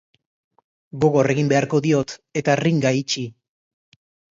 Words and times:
Gogor 1.03 1.29
egin 1.35 1.51
beharko 1.51 1.81
diot, 1.87 2.15
eta 2.43 2.57
ringa 2.63 2.95
itxi. 3.03 3.29